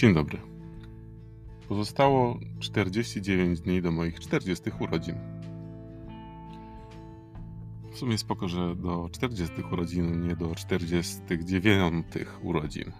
[0.00, 0.38] Dzień dobry.
[1.68, 5.14] Pozostało 49 dni do moich 40 urodzin.
[7.92, 12.06] W sumie spoko, że do 40 urodzin, nie do 49
[12.42, 12.92] urodzin.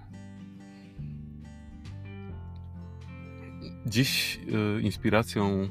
[3.86, 4.40] Dziś
[4.76, 5.68] e, inspiracją,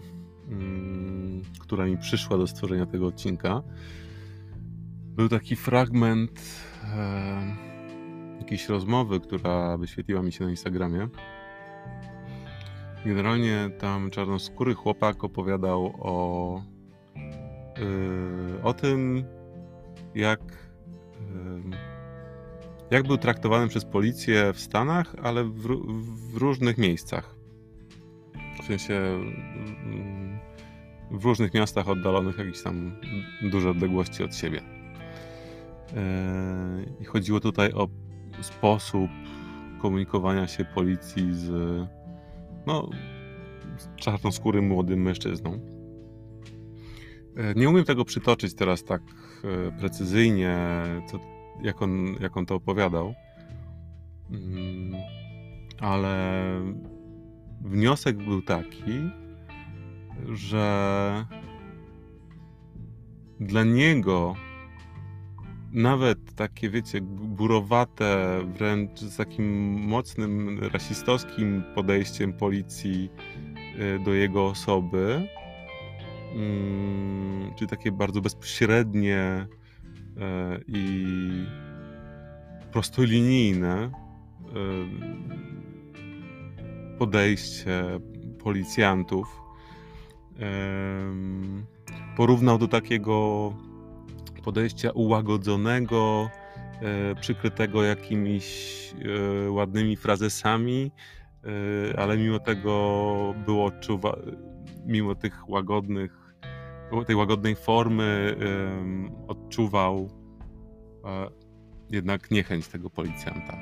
[0.50, 3.64] mm, która mi przyszła do stworzenia tego odcinka,
[5.16, 6.42] był taki fragment
[6.84, 7.69] e,
[8.40, 11.08] jakiejś rozmowy, która wyświetliła mi się na Instagramie.
[13.06, 16.64] Generalnie tam czarnoskóry chłopak opowiadał o,
[17.78, 19.24] yy, o tym,
[20.16, 21.78] jak, yy,
[22.92, 25.68] jak był traktowany przez policję w Stanach, ale w,
[26.34, 27.36] w różnych miejscach.
[28.62, 28.94] W sensie
[31.12, 32.96] yy, w różnych miastach oddalonych jakieś tam
[33.42, 34.62] duże odległości od siebie.
[35.94, 37.88] Yy, I chodziło tutaj o
[38.44, 39.10] sposób
[39.82, 41.50] komunikowania się policji z,
[42.68, 42.90] no,
[43.78, 45.60] z czarnoskórym młodym mężczyzną.
[47.38, 49.02] E, nie umiem tego przytoczyć teraz tak
[49.44, 50.58] e, precyzyjnie,
[51.08, 51.20] co,
[51.62, 53.14] jak, on, jak on to opowiadał,
[54.32, 55.02] mm,
[55.80, 56.46] ale
[57.62, 59.10] wniosek był taki,
[60.34, 61.26] że
[63.40, 64.36] dla niego
[65.74, 73.10] nawet takie, wiecie, burowate, wręcz z takim mocnym rasistowskim podejściem policji
[73.80, 75.28] y, do jego osoby,
[76.36, 81.06] mm, czyli takie bardzo bezpośrednie y, i
[82.72, 83.90] prostolinijne y,
[86.98, 87.84] podejście
[88.44, 89.42] policjantów.
[92.18, 93.54] Porównał do takiego
[94.40, 96.30] podejścia ułagodzonego,
[96.82, 98.70] e, przykrytego jakimiś
[99.46, 100.92] e, ładnymi frazesami,
[101.94, 104.18] e, ale mimo tego było odczuwa,
[104.86, 106.36] mimo tych łagodnych,
[107.08, 108.36] tej łagodnej formy
[109.28, 110.10] odczuwał
[111.90, 113.58] jednak niechęć tego policjanta.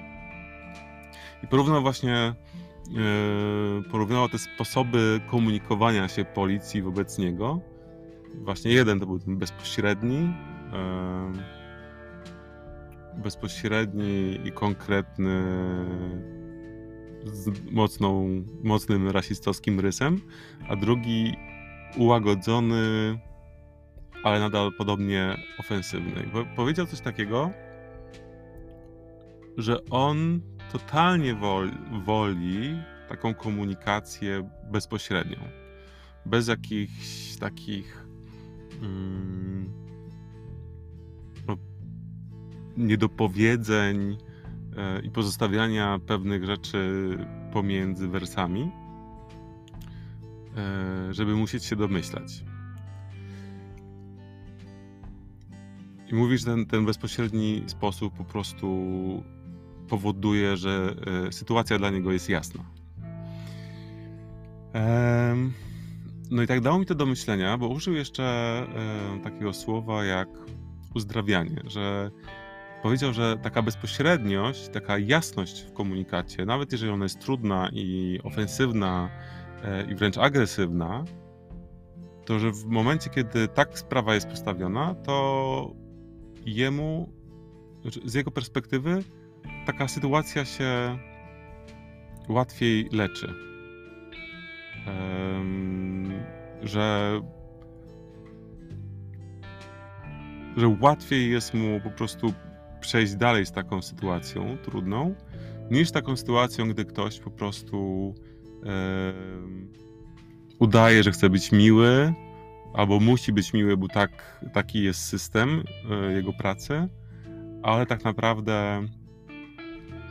[1.43, 2.33] I porównał właśnie
[3.91, 7.61] porównał te sposoby komunikowania się policji wobec niego.
[8.35, 10.33] Właśnie jeden to był ten bezpośredni,
[13.17, 15.43] bezpośredni i konkretny
[17.23, 18.27] z mocną,
[18.63, 20.21] mocnym rasistowskim rysem,
[20.69, 21.35] a drugi
[21.97, 23.19] ułagodzony,
[24.23, 26.29] ale nadal podobnie ofensywny.
[26.55, 27.51] Powiedział coś takiego,
[29.57, 30.41] że on
[30.71, 31.71] totalnie woli,
[32.05, 35.37] woli taką komunikację bezpośrednią,
[36.25, 38.05] bez jakichś takich.
[38.81, 39.73] Mm,
[42.77, 44.17] niedopowiedzeń
[44.77, 47.09] e, i pozostawiania pewnych rzeczy
[47.53, 48.71] pomiędzy wersami,
[50.57, 52.43] e, żeby musieć się domyślać.
[56.11, 58.67] I mówisz, ten, ten bezpośredni sposób po prostu
[59.87, 60.95] powoduje, że
[61.27, 62.63] e, sytuacja dla niego jest jasna.
[66.31, 68.67] No i tak dało mi to do myślenia, bo użył jeszcze
[69.23, 70.29] takiego słowa jak
[70.95, 72.11] uzdrawianie, że
[72.83, 79.09] powiedział, że taka bezpośredniość, taka jasność w komunikacie, nawet jeżeli ona jest trudna i ofensywna
[79.63, 81.05] e, i wręcz agresywna,
[82.25, 85.71] to że w momencie, kiedy tak sprawa jest postawiona, to
[86.45, 87.09] jemu,
[87.81, 89.03] znaczy z jego perspektywy,
[89.65, 90.97] taka sytuacja się
[92.29, 93.33] łatwiej leczy.
[96.63, 97.21] że
[100.57, 102.33] że łatwiej jest mu po prostu
[102.87, 105.15] przejść dalej z taką sytuacją trudną,
[105.71, 108.13] niż taką sytuacją, gdy ktoś po prostu
[110.59, 112.13] udaje, że chce być miły,
[112.73, 116.87] albo musi być miły, bo tak, taki jest system e, jego pracy,
[117.63, 118.87] ale tak naprawdę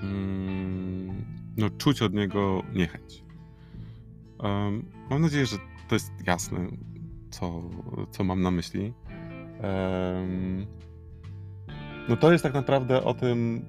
[0.03, 1.25] mm,
[1.57, 3.25] no, czuć od niego niechęć.
[5.11, 5.57] Mam nadzieję, że
[5.89, 6.69] to jest jasne,
[7.31, 7.63] co,
[8.11, 8.93] co mam na myśli.
[12.09, 13.65] No to jest tak naprawdę o tym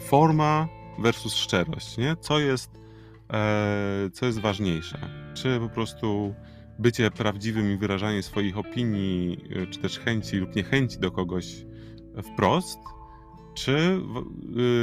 [0.00, 0.68] forma
[0.98, 2.16] versus szczerość, nie?
[2.20, 2.70] Co jest,
[3.32, 4.98] e, co jest ważniejsze?
[5.34, 6.34] Czy po prostu
[6.78, 11.64] bycie prawdziwym i wyrażanie swoich opinii, e, czy też chęci lub niechęci do kogoś
[12.22, 12.78] wprost,
[13.54, 14.00] czy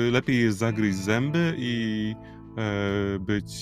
[0.07, 2.15] y, lepiej jest zagryźć zęby i
[2.57, 3.53] e, być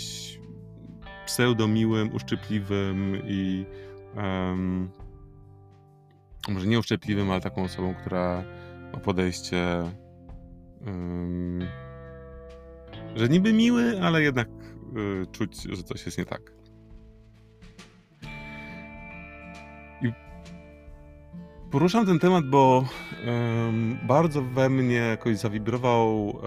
[1.25, 3.66] pseudomiłym, uszczypliwym i
[4.16, 4.89] um,
[6.50, 8.44] może nie uszczypliwym, ale taką osobą, która
[8.94, 9.84] ma podejście
[13.16, 16.52] że niby miły, ale jednak y, czuć, że coś jest nie tak.
[20.02, 20.14] I
[21.72, 22.86] poruszam ten temat, bo
[24.08, 26.40] bardzo we mnie jakoś zawibrował,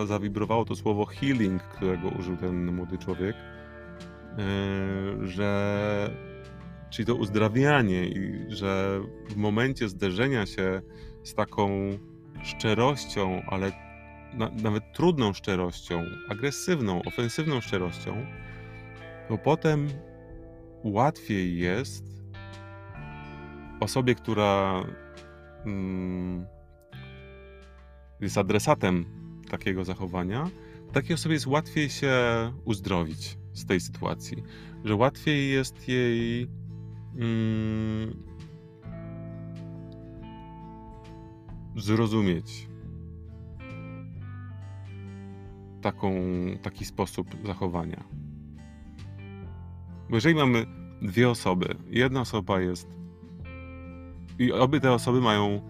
[0.00, 6.10] e, zawibrowało to słowo healing, którego użył ten młody człowiek, y, że
[6.90, 10.82] czyli to uzdrawianie i że w momencie zderzenia się
[11.24, 11.70] z taką
[12.42, 13.72] szczerością, ale
[14.34, 18.26] na, nawet trudną szczerością, agresywną, ofensywną szczerością,
[19.28, 19.88] to potem
[20.84, 22.04] łatwiej jest
[23.80, 24.84] osobie, która
[25.66, 26.46] mm,
[28.20, 29.04] jest adresatem
[29.50, 30.50] takiego zachowania,
[30.92, 32.12] takiej osobie jest łatwiej się
[32.64, 34.42] uzdrowić z tej sytuacji,
[34.84, 36.48] że łatwiej jest jej
[37.16, 38.14] mm,
[41.76, 42.68] zrozumieć
[45.80, 46.14] taką,
[46.62, 48.04] taki sposób zachowania.
[50.10, 50.66] Bo jeżeli mamy
[51.02, 53.00] dwie osoby, jedna osoba jest
[54.38, 55.60] i obie te osoby mają,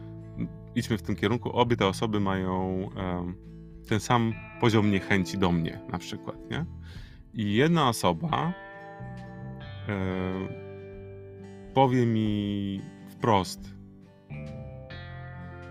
[0.74, 3.34] idźmy w tym kierunku, obie te osoby mają um,
[3.88, 6.64] ten sam poziom niechęci do mnie, na przykład, nie?
[7.34, 8.52] I jedna osoba
[9.88, 10.69] um,
[11.74, 13.60] powie mi wprost,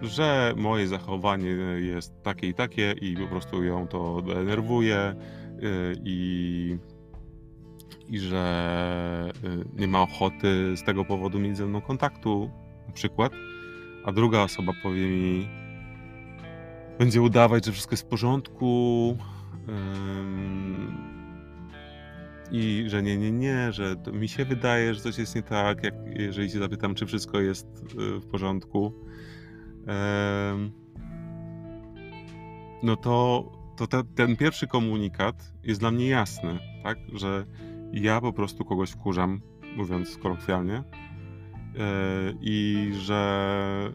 [0.01, 1.49] że moje zachowanie
[1.79, 5.15] jest takie i takie i po prostu ją to denerwuje
[5.63, 6.77] y, i,
[8.09, 12.49] i że y, nie ma ochoty z tego powodu mieć ze mną kontaktu,
[12.87, 13.31] na przykład,
[14.05, 15.47] a druga osoba powie mi,
[16.99, 19.17] będzie udawać, że wszystko jest w porządku
[22.51, 25.93] i że nie, nie, nie, że mi się wydaje, że coś jest nie tak, jak
[26.15, 28.93] jeżeli się zapytam, czy wszystko jest y, w porządku
[32.83, 33.45] no to,
[33.77, 36.97] to te, ten pierwszy komunikat jest dla mnie jasny, tak?
[37.13, 37.45] Że
[37.93, 39.41] ja po prostu kogoś wkurzam,
[39.75, 40.83] mówiąc kolokwialnie, e,
[42.41, 43.93] i że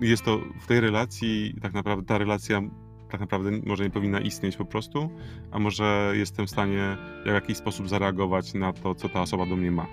[0.00, 2.62] e, jest to w tej relacji, tak naprawdę ta relacja
[3.10, 5.10] tak naprawdę może nie powinna istnieć po prostu,
[5.50, 9.56] a może jestem w stanie w jakiś sposób zareagować na to, co ta osoba do
[9.56, 9.86] mnie ma.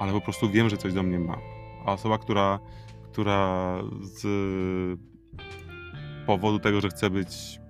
[0.00, 1.38] Ale po prostu wiem, że coś do mnie ma.
[1.86, 2.60] A osoba, która
[3.12, 4.26] która z
[6.26, 7.60] powodu tego, że chce być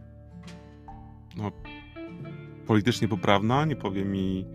[1.36, 1.52] no,
[2.66, 4.46] politycznie poprawna, nie powie mi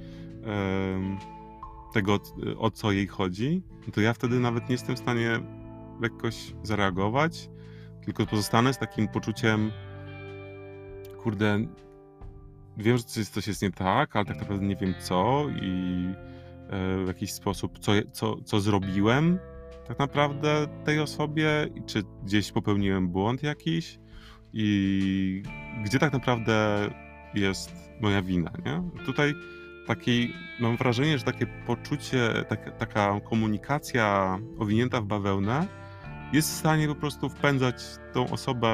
[1.94, 2.20] tego,
[2.58, 3.64] o co jej chodzi,
[3.94, 5.40] to ja wtedy nawet nie jestem w stanie
[6.02, 7.50] jakoś zareagować,
[8.06, 9.72] tylko pozostanę z takim poczuciem,
[11.24, 11.60] kurde,
[12.78, 16.06] wiem, że coś, jest nie tak, ale tak naprawdę nie wiem co i
[16.70, 19.40] e, w jakiś sposób, co, co, co zrobiłem,
[19.88, 24.00] tak naprawdę tej osobie, czy gdzieś popełniłem błąd jakiś
[24.54, 25.44] i
[25.84, 26.90] gdzie tak naprawdę
[27.34, 29.04] jest moja wina, nie?
[29.06, 29.34] Tutaj
[29.88, 35.68] taki, mam wrażenie, że takie poczucie, tak, taka komunikacja owinięta w bawełnę
[36.36, 37.76] jest w stanie po prostu wpędzać
[38.14, 38.70] tą osobę,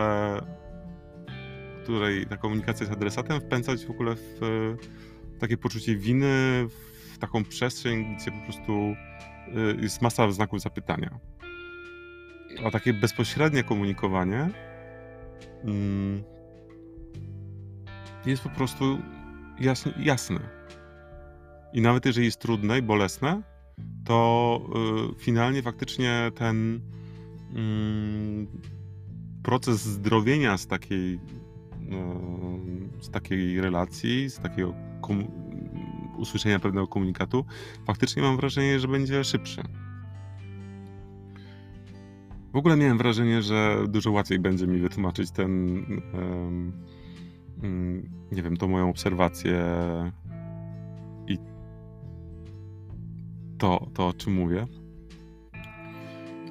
[1.83, 4.39] której ta komunikacja jest adresatem, wpędzać w ogóle w
[5.39, 6.67] takie poczucie winy,
[7.13, 8.95] w taką przestrzeń, gdzie po prostu
[9.47, 11.19] Y, jest masa znaków zapytania.
[12.65, 14.49] A takie bezpośrednie komunikowanie
[15.63, 16.23] mm,
[18.25, 18.99] jest po prostu
[19.59, 20.39] jasne, jasne.
[21.73, 23.41] I nawet jeżeli jest trudne i bolesne,
[24.05, 24.61] to
[25.11, 26.81] y, finalnie faktycznie ten
[29.43, 31.19] proces zdrowienia z takiej, y,
[33.03, 34.73] z takiej relacji, z takiego
[36.17, 37.45] usłyszenia pewnego komunikatu,
[37.85, 39.61] faktycznie mam wrażenie, że będzie szybszy.
[42.53, 45.79] W ogóle miałem wrażenie, że dużo łatwiej będzie mi wytłumaczyć ten,
[46.13, 46.71] um,
[48.31, 49.63] nie wiem, tą moją obserwację
[51.27, 51.37] i
[53.57, 54.67] to, to o czym mówię.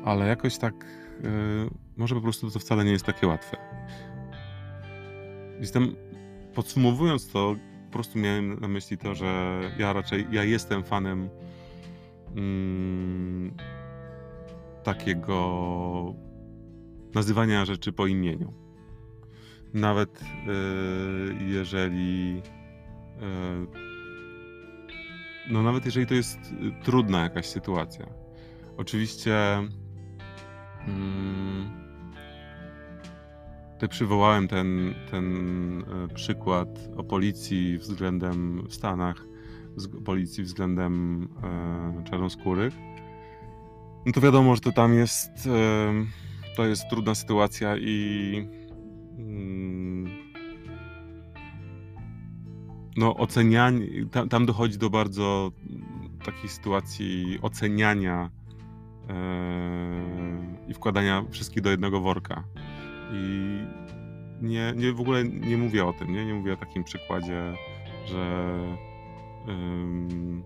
[0.04, 0.74] Ale jakoś tak,
[1.22, 3.56] yy, może po prostu to wcale nie jest takie łatwe.
[5.60, 5.96] Jestem,
[6.54, 11.28] podsumowując to, po prostu miałem na myśli to, że ja raczej, ja jestem fanem
[12.36, 13.54] mm,
[14.84, 16.14] takiego
[17.14, 18.52] nazywania rzeczy po imieniu.
[19.74, 20.24] Nawet y,
[21.46, 22.42] jeżeli
[23.16, 23.80] y,
[25.50, 26.38] no nawet jeżeli to jest
[26.82, 28.06] trudna jakaś sytuacja.
[28.76, 29.36] Oczywiście
[30.88, 31.80] mm,
[33.80, 35.26] Tutaj przywołałem ten, ten
[35.80, 39.26] e, przykład o policji względem w Stanach,
[40.04, 42.74] policji względem e, czarnoskórych.
[44.06, 45.92] No to wiadomo, że to tam jest, e,
[46.56, 48.48] to jest trudna sytuacja i
[49.18, 50.10] mm,
[52.96, 55.52] no ocenianie, tam, tam dochodzi do bardzo
[56.24, 58.30] takiej sytuacji oceniania
[60.70, 62.44] i wkładania wszystkich do jednego worka.
[63.12, 63.58] I
[64.42, 67.54] nie, nie w ogóle nie mówię o tym, nie, nie mówię o takim przykładzie,
[68.06, 68.54] że
[69.48, 70.42] ym,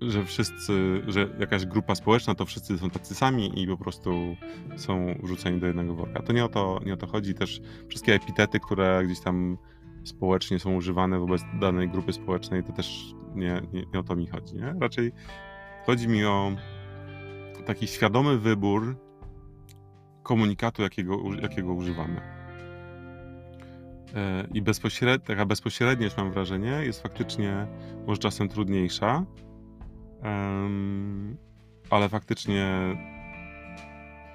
[0.00, 4.36] że wszyscy, że jakaś grupa społeczna to wszyscy są tacy sami i po prostu
[4.76, 6.22] są wrzuceni do jednego worka.
[6.22, 7.34] To nie o to, nie o to chodzi.
[7.34, 9.58] Też wszystkie epitety, które gdzieś tam
[10.04, 14.26] społecznie są używane wobec danej grupy społecznej, to też nie, nie, nie o to mi
[14.26, 14.54] chodzi.
[14.54, 14.74] Nie?
[14.80, 15.12] Raczej
[15.86, 16.52] chodzi mi o
[17.66, 18.96] taki świadomy wybór
[20.22, 22.20] komunikatu, jakiego, jakiego używamy.
[24.14, 27.66] E, I bezpośred, taka bezpośredniość, mam wrażenie, jest faktycznie
[28.06, 29.24] może czasem trudniejsza,
[31.90, 32.96] ale faktycznie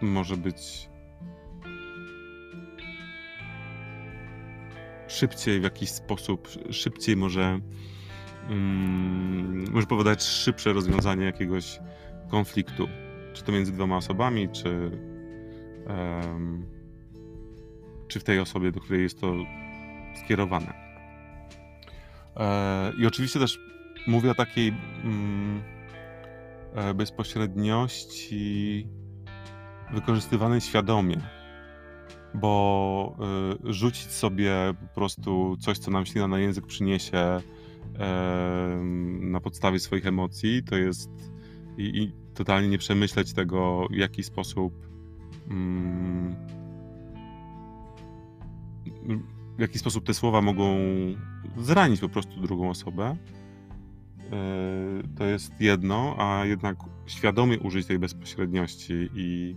[0.01, 0.89] może być
[5.07, 7.59] szybciej w jakiś sposób, szybciej może,
[8.49, 11.79] um, może powodować szybsze rozwiązanie jakiegoś
[12.29, 12.88] konfliktu,
[13.39, 14.91] czy to między dwoma osobami, czy,
[15.88, 16.65] um,
[18.08, 19.34] czy w tej osobie, do której jest to
[20.25, 20.74] skierowane.
[22.38, 23.60] E, I oczywiście też
[24.08, 25.62] mówię o takiej mm,
[26.75, 28.88] e, bezpośredniości
[29.93, 31.22] wykorzystywanej świadomie,
[32.34, 33.17] bo
[33.69, 37.39] y, rzucić sobie po prostu coś, co nam ślina na język przyniesie y,
[39.22, 41.10] na podstawie swoich emocji, to jest
[41.77, 44.74] i, i, totalnie nie przemyśleć tego, w jaki sposób
[45.50, 46.36] mm,
[49.57, 50.77] w jaki sposób te słowa mogą
[51.57, 53.15] zranić po prostu drugą osobę.
[54.19, 59.55] Y, to jest jedno, a jednak świadomie użyć tej bezpośredniości i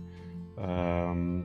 [0.57, 1.43] um,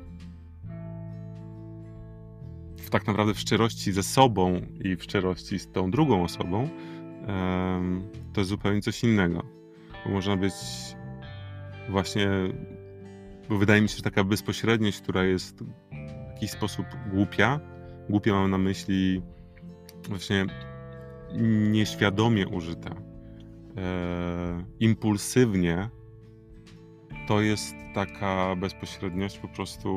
[2.76, 6.68] w, tak naprawdę w szczerości ze sobą i w szczerości z tą drugą osobą,
[8.32, 9.42] to jest zupełnie coś innego.
[10.04, 10.54] Bo można być
[11.88, 12.28] właśnie,
[13.48, 17.60] bo wydaje mi się, że taka bezpośredniość, która jest w jakiś sposób głupia,
[18.10, 19.22] głupia mam na myśli
[20.08, 20.46] właśnie
[21.70, 25.88] nieświadomie użyta, e, impulsywnie,
[27.28, 29.88] to jest taka bezpośredniość po prostu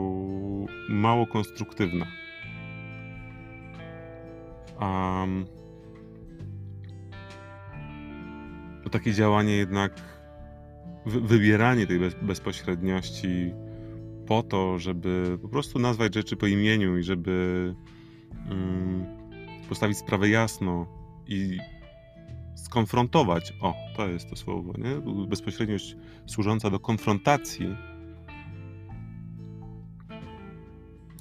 [0.89, 2.05] mało konstruktywna.
[4.81, 5.45] Um,
[8.91, 10.20] takie działanie jednak,
[11.05, 13.53] wybieranie tej bez, bezpośredniości
[14.27, 17.75] po to, żeby po prostu nazwać rzeczy po imieniu i żeby
[18.49, 19.05] um,
[19.69, 20.87] postawić sprawę jasno
[21.27, 21.57] i
[22.55, 23.53] skonfrontować.
[23.61, 25.25] O, to jest to słowo, nie?
[25.27, 27.75] Bezpośredniość służąca do konfrontacji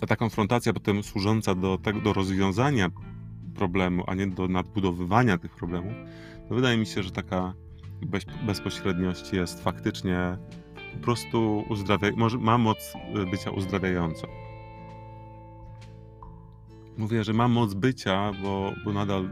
[0.01, 2.91] a ta konfrontacja potem służąca do, tego, do rozwiązania
[3.55, 5.93] problemu, a nie do nadbudowywania tych problemów,
[6.49, 7.55] to wydaje mi się, że taka
[8.03, 10.37] bez, bezpośredniość jest faktycznie
[10.95, 12.95] po prostu uzdrawia, może ma moc
[13.31, 14.27] bycia uzdrawiającą.
[16.97, 19.31] Mówię, że ma moc bycia, bo, bo nadal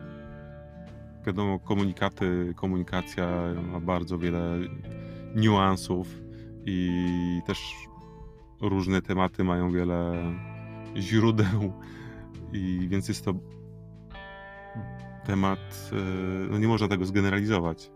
[1.26, 4.58] wiadomo, komunikaty, komunikacja ma bardzo wiele
[5.34, 6.20] niuansów
[6.64, 7.75] i też
[8.60, 10.12] różne tematy mają wiele
[10.96, 11.72] źródeł
[12.52, 13.34] i więc jest to
[15.26, 15.96] temat, e,
[16.50, 17.90] no nie można tego zgeneralizować.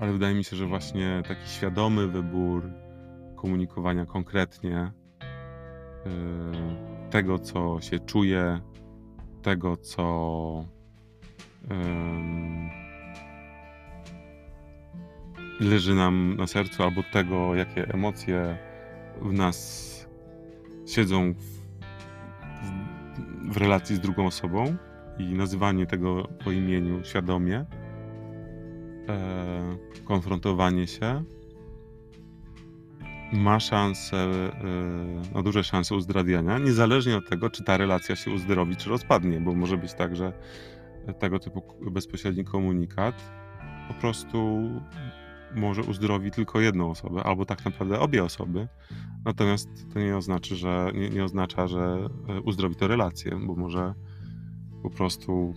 [0.00, 2.70] Ale wydaje mi się, że właśnie taki świadomy wybór
[3.36, 4.92] komunikowania konkretnie e,
[7.10, 8.60] tego, co się czuje,
[9.42, 10.64] tego, co
[15.60, 18.58] leży nam na sercu, albo tego, jakie emocje
[19.22, 19.90] w nas
[20.86, 24.76] siedzą w, w, w relacji z drugą osobą
[25.18, 27.64] i nazywanie tego po imieniu świadomie,
[29.10, 31.24] e, konfrontowanie się
[33.32, 34.52] ma szansę, e,
[35.34, 39.54] no duże szanse uzdrawiania, niezależnie od tego, czy ta relacja się uzdrowi, czy rozpadnie, bo
[39.54, 40.32] może być tak, że
[41.18, 43.30] tego typu bezpośredni komunikat
[43.88, 44.70] po prostu
[45.54, 48.68] może uzdrowi tylko jedną osobę, albo tak naprawdę obie osoby.
[49.24, 53.94] Natomiast to nie oznacza, że, nie, nie oznacza, że e, uzdrowi to relację, bo może
[54.82, 55.54] po prostu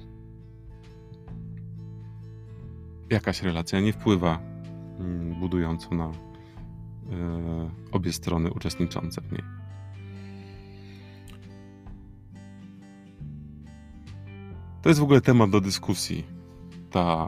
[3.14, 4.40] jakaś relacja nie wpływa
[5.00, 6.12] mm, budująco na e,
[7.92, 9.44] obie strony uczestniczące w niej.
[14.82, 16.24] To jest w ogóle temat do dyskusji.
[16.92, 17.28] Ta,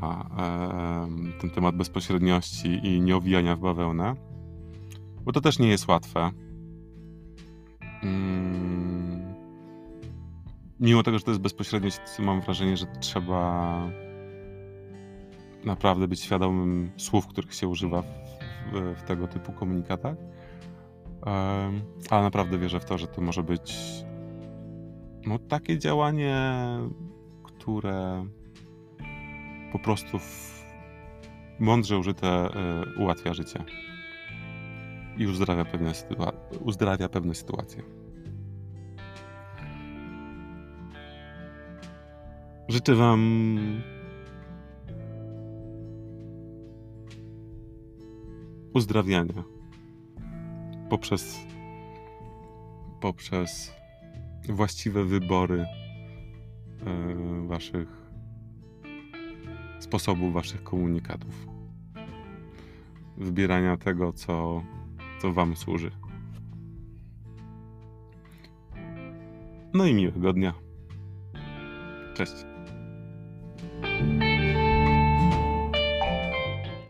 [1.42, 4.16] ten temat bezpośredniości i nieowijania w bawełnę.
[5.24, 6.32] bo to też nie jest łatwe.
[8.04, 9.36] Mm.
[10.80, 13.82] Mimo tego, że to jest bezpośredniość, mam wrażenie, że trzeba
[15.66, 18.06] naprawdę być świadomym słów, których się używa w,
[18.72, 20.18] w, w tego typu komunikatach.
[21.26, 23.76] Em, Ale naprawdę wierzę w to, że to może być
[25.28, 26.38] no, takie działanie,
[27.44, 28.26] które
[29.72, 30.18] po prostu
[31.60, 33.64] mądrze użyte y, ułatwia życie
[35.18, 37.84] i uzdrawia pewne, sytua- uzdrawia pewne sytuacje.
[42.68, 43.82] Życzę Wam
[48.76, 49.44] uzdrawiania
[50.90, 51.46] poprzez,
[53.02, 53.74] poprzez
[54.50, 55.66] właściwe wybory
[57.44, 57.88] y, Waszych
[59.80, 61.48] sposobów, Waszych komunikatów.
[63.18, 64.64] Wybierania tego, co,
[65.22, 65.92] co Wam służy.
[69.74, 70.54] No i miłego dnia.
[72.14, 72.55] Cześć.